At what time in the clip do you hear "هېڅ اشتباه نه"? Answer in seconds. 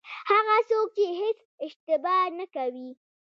1.19-2.45